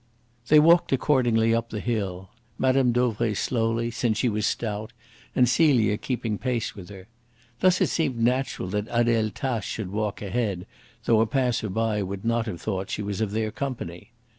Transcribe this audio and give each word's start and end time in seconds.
They 0.47 0.59
walked 0.59 0.91
accordingly 0.91 1.53
up 1.53 1.69
the 1.69 1.79
hill, 1.79 2.31
Mme. 2.57 2.89
Dauvray 2.91 3.35
slowly, 3.35 3.91
since 3.91 4.17
she 4.17 4.29
was 4.29 4.47
stout, 4.47 4.93
and 5.35 5.47
Celia 5.47 5.95
keeping 5.99 6.39
pace 6.39 6.73
with 6.75 6.89
her. 6.89 7.05
Thus 7.59 7.81
it 7.81 7.89
seemed 7.89 8.17
natural 8.19 8.67
that 8.69 8.87
Adele 8.89 9.29
Tace 9.29 9.63
should 9.63 9.91
walk 9.91 10.19
ahead, 10.23 10.65
though 11.05 11.21
a 11.21 11.27
passer 11.27 11.69
by 11.69 12.01
would 12.01 12.25
not 12.25 12.47
have 12.47 12.59
thought 12.59 12.89
she 12.89 13.03
was 13.03 13.21
of 13.21 13.29
their 13.29 13.51
company. 13.51 14.09